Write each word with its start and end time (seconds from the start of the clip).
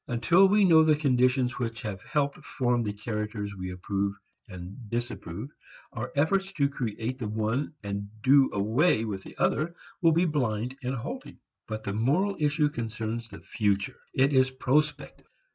Until 0.07 0.47
we 0.47 0.65
know 0.65 0.83
the 0.83 0.95
conditions 0.95 1.59
which 1.59 1.83
have 1.83 2.01
helped 2.01 2.43
form 2.43 2.81
the 2.81 2.91
characters 2.91 3.55
we 3.55 3.69
approve 3.69 4.15
and 4.49 4.89
disapprove, 4.89 5.51
our 5.93 6.11
efforts 6.15 6.51
to 6.53 6.67
create 6.69 7.19
the 7.19 7.27
one 7.27 7.75
and 7.83 8.09
do 8.23 8.49
away 8.51 9.05
with 9.05 9.21
the 9.21 9.37
other 9.37 9.75
will 10.01 10.11
be 10.11 10.25
blind 10.25 10.75
and 10.81 10.95
halting. 10.95 11.37
But 11.67 11.83
the 11.83 11.93
moral 11.93 12.35
issue 12.39 12.69
concerns 12.69 13.29
the 13.29 13.41
future. 13.41 13.99
It 14.15 14.33
is 14.33 14.49
prospective. 14.49 15.27